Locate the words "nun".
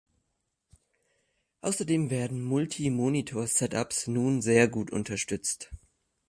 4.07-4.41